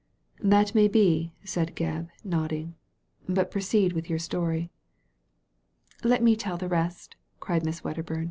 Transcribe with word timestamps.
"That 0.41 0.73
may 0.73 0.87
be," 0.87 1.31
said 1.43 1.75
Gebb, 1.75 2.09
nodding;" 2.23 2.73
but 3.37 3.51
proceed 3.51 3.93
with 3.93 4.09
your 4.09 4.17
story." 4.17 4.71
"Let 6.03 6.23
me 6.23 6.35
tell 6.35 6.57
the 6.57 6.67
rest," 6.67 7.17
cried 7.39 7.63
Miss 7.63 7.83
Wedderbum. 7.83 8.19